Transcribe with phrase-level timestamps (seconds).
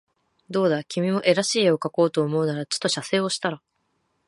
[0.49, 3.61] どうだ君も画らしい画をかこうと思うならちと写生をしたら